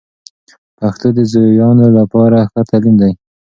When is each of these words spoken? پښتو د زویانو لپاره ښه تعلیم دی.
پښتو 0.79 1.07
د 1.17 1.19
زویانو 1.31 1.87
لپاره 1.97 2.37
ښه 2.51 2.61
تعلیم 2.69 2.95
دی. 3.01 3.11